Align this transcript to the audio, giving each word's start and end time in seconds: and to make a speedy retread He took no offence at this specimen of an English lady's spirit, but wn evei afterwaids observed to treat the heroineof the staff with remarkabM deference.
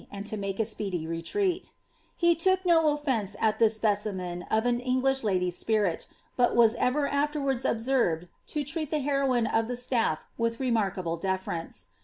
and 0.11 0.25
to 0.25 0.35
make 0.35 0.59
a 0.59 0.65
speedy 0.65 1.05
retread 1.05 1.69
He 2.15 2.33
took 2.33 2.65
no 2.65 2.87
offence 2.91 3.35
at 3.39 3.59
this 3.59 3.75
specimen 3.75 4.41
of 4.49 4.65
an 4.65 4.79
English 4.79 5.23
lady's 5.23 5.55
spirit, 5.55 6.07
but 6.35 6.55
wn 6.55 6.73
evei 6.75 7.07
afterwaids 7.07 7.65
observed 7.69 8.27
to 8.47 8.63
treat 8.63 8.89
the 8.89 9.01
heroineof 9.03 9.67
the 9.67 9.75
staff 9.77 10.25
with 10.39 10.57
remarkabM 10.57 11.21
deference. 11.21 11.89